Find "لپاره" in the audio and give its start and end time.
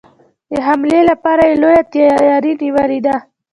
1.11-1.41